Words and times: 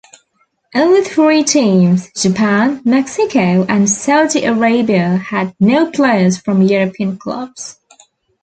Only 0.73 1.03
three 1.03 1.43
teams, 1.43 2.09
Japan, 2.19 2.81
Mexico, 2.83 3.67
and 3.69 3.87
Saudi 3.87 4.45
Arabia, 4.45 5.17
had 5.17 5.53
no 5.59 5.91
players 5.91 6.39
from 6.39 6.63
European 6.63 7.17
clubs. 7.19 7.77